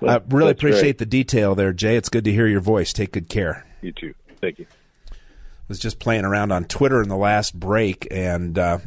[0.00, 0.98] well, I really appreciate great.
[0.98, 1.96] the detail there, Jay.
[1.96, 2.92] It's good to hear your voice.
[2.92, 3.66] Take good care.
[3.82, 4.14] You too.
[4.40, 4.66] Thank you.
[5.68, 8.78] Was just playing around on Twitter in the last break, and uh,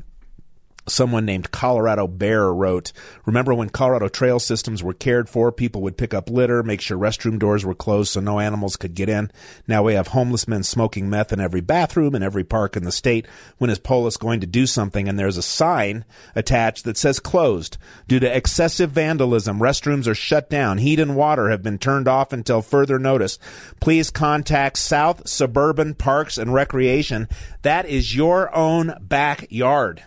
[0.91, 2.91] someone named Colorado Bear wrote,
[3.25, 5.52] Remember when Colorado trail systems were cared for?
[5.52, 8.93] People would pick up litter, make sure restroom doors were closed so no animals could
[8.93, 9.32] get in.
[9.67, 12.91] Now we have homeless men smoking meth in every bathroom in every park in the
[12.91, 13.28] state.
[13.58, 15.08] When is Polis going to do something?
[15.08, 17.78] And there's a sign attached that says closed.
[18.08, 20.80] Due to excessive vandalism, restrooms are shut down.
[20.80, 23.39] Heat and water have been turned off until further notice.
[23.80, 27.28] Please contact South Suburban Parks and Recreation.
[27.62, 30.04] That is your own backyard.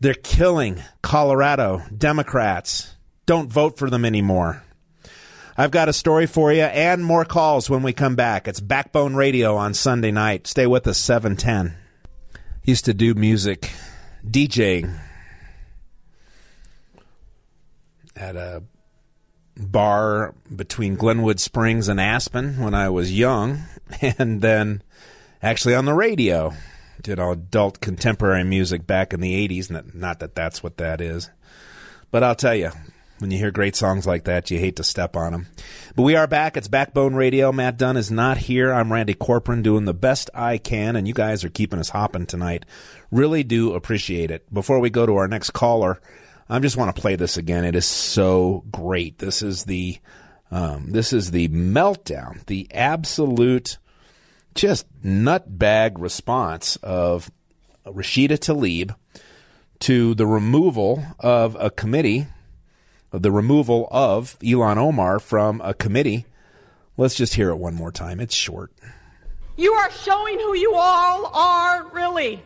[0.00, 2.94] They're killing Colorado Democrats.
[3.26, 4.62] Don't vote for them anymore.
[5.56, 8.46] I've got a story for you and more calls when we come back.
[8.46, 10.46] It's Backbone Radio on Sunday night.
[10.46, 11.76] Stay with us, 710.
[12.62, 13.72] Used to do music,
[14.24, 14.96] DJing
[18.14, 18.62] at a
[19.56, 23.64] bar between Glenwood Springs and Aspen when I was young,
[24.00, 24.82] and then
[25.42, 26.52] actually on the radio
[27.02, 29.94] did all adult contemporary music back in the 80s.
[29.94, 31.30] Not that that's what that is.
[32.10, 32.70] But I'll tell you,
[33.18, 35.46] when you hear great songs like that, you hate to step on them.
[35.96, 36.56] But we are back.
[36.56, 37.50] It's Backbone Radio.
[37.52, 38.72] Matt Dunn is not here.
[38.72, 42.26] I'm Randy Corporon doing the best I can, and you guys are keeping us hopping
[42.26, 42.64] tonight.
[43.10, 44.52] Really do appreciate it.
[44.52, 46.00] Before we go to our next caller,
[46.48, 47.64] I just want to play this again.
[47.64, 49.18] It is so great.
[49.18, 49.98] This is the
[50.50, 53.78] um, this is the meltdown, the absolute
[54.58, 57.30] just nutbag response of
[57.86, 58.94] Rashida Tlaib
[59.78, 62.26] to the removal of a committee,
[63.12, 66.26] the removal of Ilhan Omar from a committee.
[66.96, 68.18] Let's just hear it one more time.
[68.18, 68.72] It's short.
[69.56, 72.42] You are showing who you all are, really.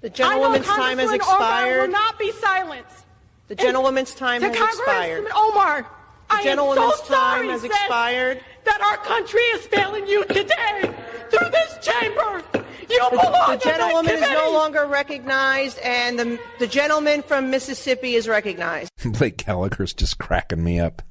[0.00, 1.76] The gentlewoman's time has expired.
[1.76, 3.06] Omar will not be silenced.
[3.46, 5.24] The gentlewoman's time has expired.
[5.36, 5.86] Omar,
[6.30, 10.94] the gentlewoman's so time has expired that our country is failing you today
[11.30, 12.42] through this chamber.
[12.90, 18.14] You the, belong the gentlewoman is no longer recognized, and the, the gentleman from Mississippi
[18.14, 18.90] is recognized.
[19.04, 21.02] Blake Gallagher's just cracking me up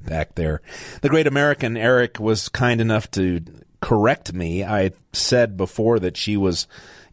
[0.00, 0.62] back there.
[1.02, 3.42] The great American Eric was kind enough to
[3.80, 4.64] correct me.
[4.64, 6.66] I said before that she was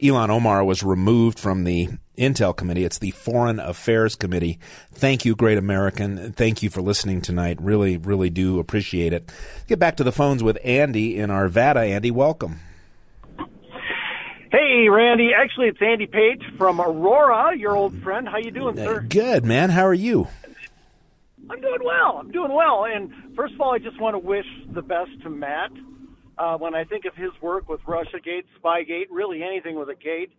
[0.03, 1.87] Ilhan Omar was removed from the
[2.17, 2.83] Intel Committee.
[2.83, 4.59] It's the Foreign Affairs Committee.
[4.91, 6.33] Thank you, Great American.
[6.33, 7.57] Thank you for listening tonight.
[7.61, 9.31] Really, really do appreciate it.
[9.65, 11.89] Get back to the phones with Andy in Arvada.
[11.89, 12.59] Andy, welcome.
[14.51, 15.31] Hey, Randy.
[15.33, 18.27] Actually, it's Andy Page from Aurora, your old friend.
[18.27, 18.97] How you doing, sir?
[18.97, 19.69] Uh, good, man.
[19.69, 20.27] How are you?
[21.49, 22.17] I'm doing well.
[22.17, 22.83] I'm doing well.
[22.85, 25.71] And first of all, I just want to wish the best to Matt.
[26.37, 29.95] Uh, when I think of his work with Russia RussiaGate, Spygate, really anything with a
[29.95, 30.31] gate,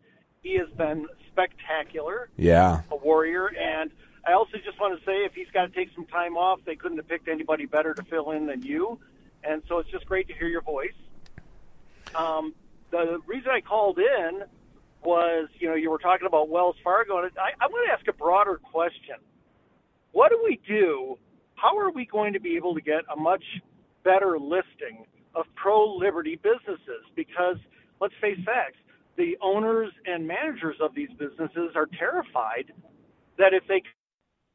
[0.42, 2.28] he has been spectacular.
[2.36, 2.82] Yeah.
[2.90, 3.46] A warrior.
[3.46, 3.90] And
[4.26, 6.74] I also just want to say if he's got to take some time off, they
[6.74, 8.98] couldn't have picked anybody better to fill in than you.
[9.44, 10.94] And so it's just great to hear your voice.
[12.14, 12.54] Um,
[12.90, 14.44] the reason I called in
[15.02, 18.06] was, you know, you were talking about Wells Fargo, and I, I want to ask
[18.08, 19.16] a broader question.
[20.12, 21.18] What do we do?
[21.56, 23.44] How are we going to be able to get a much
[24.02, 27.04] better listing of pro liberty businesses?
[27.14, 27.56] Because
[28.00, 28.78] let's face facts,
[29.16, 32.72] the owners and managers of these businesses are terrified
[33.38, 33.82] that if they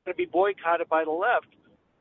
[0.05, 1.47] going to be boycotted by the left,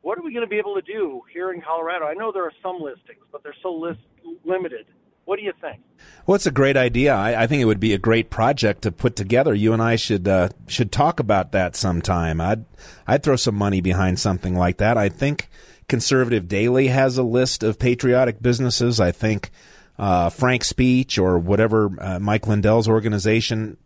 [0.02, 2.06] what are we going to be able to do here in Colorado?
[2.06, 4.00] I know there are some listings, but they're so list-
[4.44, 4.86] limited.
[5.24, 5.82] What do you think?
[6.26, 7.14] Well, it's a great idea.
[7.14, 9.52] I, I, think it would be a great project to put together.
[9.52, 12.40] You and I should uh, should talk about that sometime.
[12.40, 12.64] I'd
[13.06, 14.96] I'd throw some money behind something like that.
[14.96, 15.50] I think
[15.88, 19.00] Conservative Daily has a list of patriotic businesses.
[19.00, 19.50] I think
[19.98, 23.76] uh, Frank Speech or whatever uh, Mike Lindell's organization.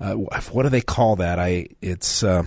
[0.00, 1.38] Uh, what do they call that?
[1.38, 2.44] I it's uh,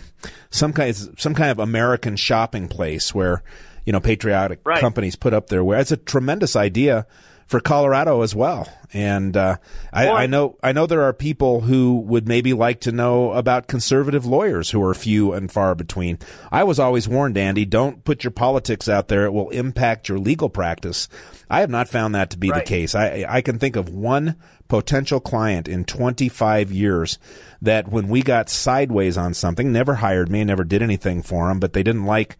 [0.49, 3.43] some kind some kind of American shopping place where
[3.86, 4.80] you know patriotic right.
[4.80, 5.80] companies put up their ware.
[5.80, 7.06] It's a tremendous idea
[7.51, 8.65] for Colorado as well.
[8.93, 9.57] And uh,
[9.91, 13.67] I, I, know I know there are people who would maybe like to know about
[13.67, 16.17] conservative lawyers who are few and far between.
[16.49, 20.17] I was always warned, Andy, don't put your politics out there; it will impact your
[20.17, 21.09] legal practice.
[21.49, 22.63] I have not found that to be right.
[22.63, 22.95] the case.
[22.95, 24.38] I I can think of one
[24.69, 27.19] potential client in 25 years
[27.61, 31.59] that when we got sideways on something, never hired me, never did anything for them,
[31.59, 32.38] but they didn't like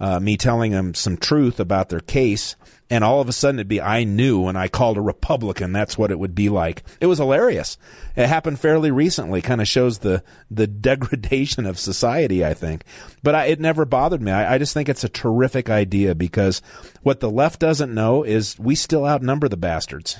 [0.00, 2.56] uh, me telling them some truth about their case,
[2.88, 5.96] and all of a sudden it'd be I knew when I called a Republican that's
[5.96, 6.82] what it would be like.
[7.00, 7.78] It was hilarious.
[8.16, 9.42] It happened fairly recently.
[9.42, 12.82] Kind of shows the the degradation of society, I think.
[13.22, 14.32] But I, it never bothered me.
[14.32, 16.62] I, I just think it's a terrific idea because
[17.02, 20.16] what the left doesn't know is we still outnumber the bastards.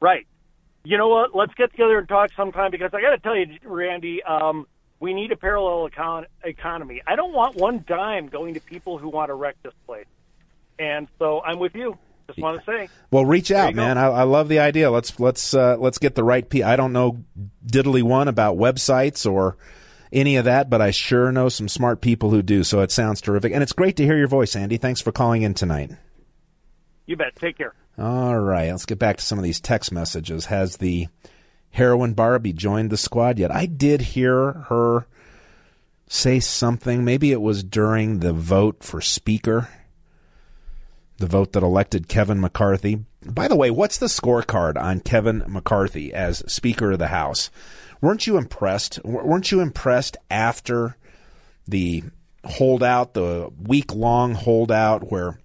[0.00, 0.26] Right.
[0.82, 1.36] You know what?
[1.36, 4.66] Let's get together and talk sometime because I got to tell you, Randy, um,
[5.00, 7.02] we need a parallel econ- economy.
[7.06, 10.06] I don't want one dime going to people who want to wreck this place.
[10.78, 11.98] And so I'm with you.
[12.26, 12.88] Just want to say.
[13.10, 13.98] Well, reach out, man.
[13.98, 14.88] I, I, love the idea.
[14.90, 16.48] Let's let's uh, let's get the right.
[16.48, 17.24] P- I don't know
[17.66, 19.56] diddly one about websites or
[20.12, 22.62] any of that, but I sure know some smart people who do.
[22.62, 24.76] So it sounds terrific, and it's great to hear your voice, Andy.
[24.76, 25.90] Thanks for calling in tonight.
[27.06, 27.34] You bet.
[27.34, 27.74] Take care.
[27.98, 30.46] All right, let's get back to some of these text messages.
[30.46, 31.08] Has the
[31.70, 33.50] heroin Barbie joined the squad yet?
[33.50, 35.06] I did hear her
[36.08, 37.04] say something.
[37.04, 39.68] Maybe it was during the vote for speaker
[41.20, 43.04] the vote that elected Kevin McCarthy.
[43.24, 47.50] By the way, what's the scorecard on Kevin McCarthy as Speaker of the House?
[48.00, 49.04] Weren't you impressed?
[49.04, 50.96] Weren't you impressed after
[51.68, 52.02] the
[52.44, 55.38] holdout, the week long holdout where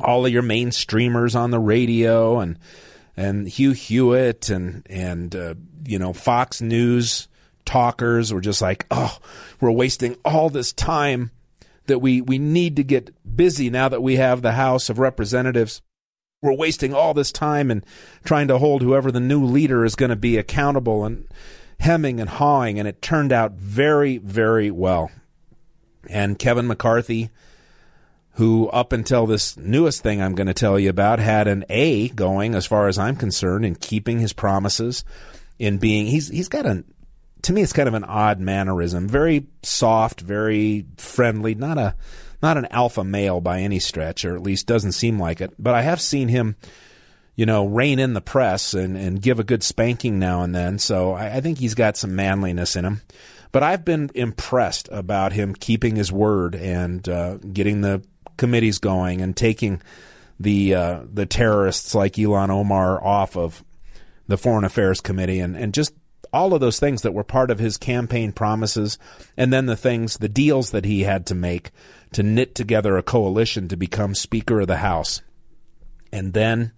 [0.00, 2.58] all of your mainstreamers on the radio and
[3.16, 5.54] and Hugh Hewitt and and uh,
[5.84, 7.28] you know Fox News
[7.66, 9.18] talkers were just like, oh,
[9.60, 11.32] we're wasting all this time
[11.86, 15.82] that we, we need to get busy now that we have the House of Representatives.
[16.40, 17.84] We're wasting all this time and
[18.24, 21.26] trying to hold whoever the new leader is going to be accountable and
[21.80, 25.10] hemming and hawing, and it turned out very, very well.
[26.08, 27.30] And Kevin McCarthy,
[28.36, 32.08] who up until this newest thing I'm going to tell you about had an A
[32.08, 35.04] going as far as I'm concerned in keeping his promises
[35.58, 36.84] in being he's he's got an
[37.42, 39.08] to me, it's kind of an odd mannerism.
[39.08, 41.54] Very soft, very friendly.
[41.54, 41.94] Not a
[42.42, 45.52] not an alpha male by any stretch, or at least doesn't seem like it.
[45.58, 46.56] But I have seen him,
[47.34, 50.78] you know, rein in the press and, and give a good spanking now and then.
[50.78, 53.02] So I, I think he's got some manliness in him.
[53.52, 58.02] But I've been impressed about him keeping his word and uh, getting the
[58.36, 59.82] committees going and taking
[60.38, 63.64] the uh, the terrorists like Ilhan Omar off of
[64.28, 65.94] the Foreign Affairs Committee and, and just
[66.32, 68.98] all of those things that were part of his campaign promises,
[69.36, 71.70] and then the things, the deals that he had to make
[72.12, 75.22] to knit together a coalition to become Speaker of the House.
[76.12, 76.72] And then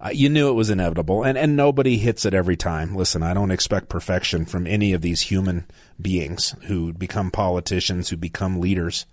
[0.00, 2.94] uh, you knew it was inevitable, and, and nobody hits it every time.
[2.94, 5.66] Listen, I don't expect perfection from any of these human
[6.00, 9.06] beings who become politicians, who become leaders.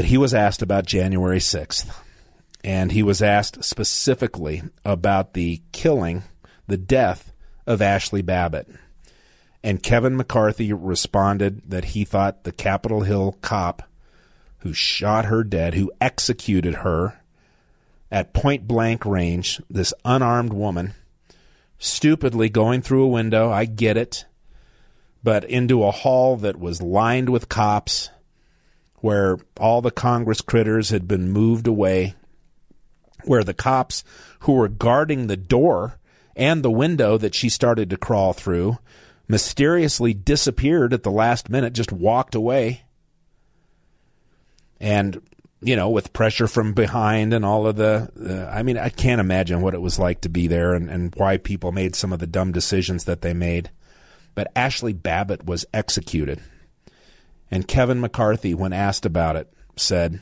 [0.00, 1.94] But he was asked about January 6th,
[2.64, 6.22] and he was asked specifically about the killing,
[6.66, 7.34] the death
[7.66, 8.66] of Ashley Babbitt.
[9.62, 13.82] And Kevin McCarthy responded that he thought the Capitol Hill cop
[14.60, 17.20] who shot her dead, who executed her
[18.10, 20.94] at point blank range, this unarmed woman,
[21.78, 24.24] stupidly going through a window, I get it,
[25.22, 28.08] but into a hall that was lined with cops
[29.00, 32.14] where all the Congress critters had been moved away,
[33.24, 34.04] where the cops
[34.40, 35.98] who were guarding the door
[36.36, 38.78] and the window that she started to crawl through
[39.30, 42.82] mysteriously disappeared at the last minute, just walked away.
[44.80, 45.22] And,
[45.62, 49.20] you know, with pressure from behind and all of the, uh, I mean, I can't
[49.20, 52.18] imagine what it was like to be there and, and why people made some of
[52.18, 53.70] the dumb decisions that they made.
[54.34, 56.40] But Ashley Babbitt was executed.
[57.50, 60.20] And Kevin McCarthy, when asked about it, said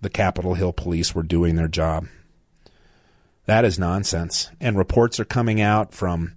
[0.00, 2.06] the Capitol Hill police were doing their job.
[3.46, 4.50] That is nonsense.
[4.60, 6.34] And reports are coming out from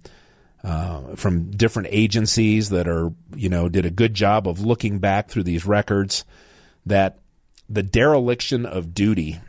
[0.64, 5.28] uh, from different agencies that are you know did a good job of looking back
[5.28, 6.24] through these records
[6.84, 7.20] that
[7.68, 9.40] the dereliction of duty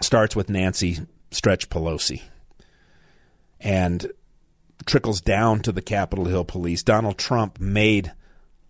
[0.00, 0.98] starts with Nancy
[1.30, 2.22] Stretch Pelosi
[3.60, 4.10] and
[4.86, 6.82] trickles down to the Capitol Hill police.
[6.82, 8.12] Donald Trump made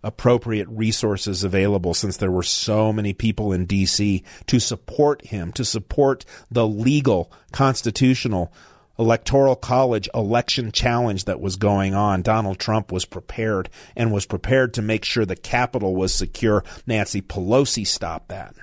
[0.05, 4.23] appropriate resources available since there were so many people in D.C.
[4.47, 8.53] to support him, to support the legal, constitutional,
[8.99, 12.23] electoral college election challenge that was going on.
[12.23, 16.63] Donald Trump was prepared and was prepared to make sure the Capitol was secure.
[16.87, 18.55] Nancy Pelosi stopped that.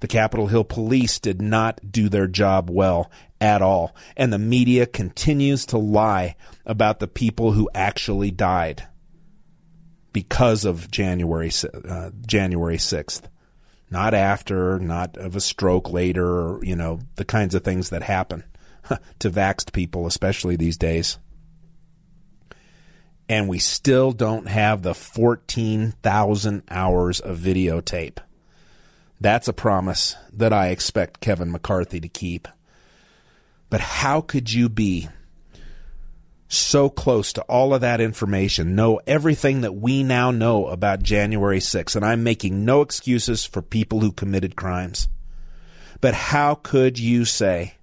[0.00, 3.94] The Capitol Hill police did not do their job well at all.
[4.16, 6.36] And the media continues to lie
[6.66, 8.86] about the people who actually died
[10.12, 11.50] because of January
[11.88, 13.28] uh, January sixth,
[13.90, 18.44] not after, not of a stroke later, you know the kinds of things that happen
[19.18, 21.18] to vaxxed people, especially these days.
[23.28, 28.18] and we still don't have the 14,000 hours of videotape.
[29.20, 32.48] That's a promise that I expect Kevin McCarthy to keep.
[33.68, 35.08] But how could you be
[36.50, 41.60] so close to all of that information, know everything that we now know about January
[41.60, 41.94] 6th?
[41.94, 45.08] And I'm making no excuses for people who committed crimes.
[46.00, 47.74] But how could you say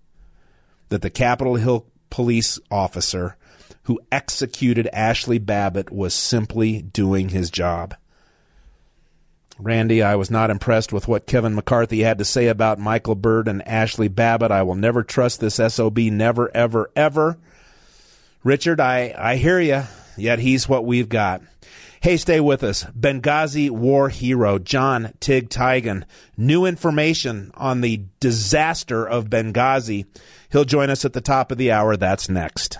[0.90, 3.38] that the Capitol Hill police officer
[3.84, 7.96] who executed Ashley Babbitt was simply doing his job?
[9.60, 13.48] Randy, I was not impressed with what Kevin McCarthy had to say about Michael Byrd
[13.48, 14.52] and Ashley Babbitt.
[14.52, 17.38] I will never trust this SOB, never, ever, ever.
[18.48, 19.84] Richard, I, I hear you,
[20.16, 21.42] yet he's what we've got.
[22.00, 22.86] Hey, stay with us.
[22.98, 26.06] Benghazi war hero John Tig Tiegen.
[26.38, 30.06] New information on the disaster of Benghazi.
[30.50, 31.98] He'll join us at the top of the hour.
[31.98, 32.80] That's next.